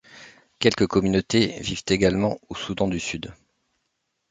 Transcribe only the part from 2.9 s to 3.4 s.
Sud.